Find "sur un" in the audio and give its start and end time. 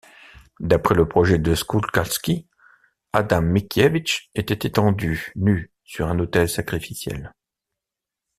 5.83-6.17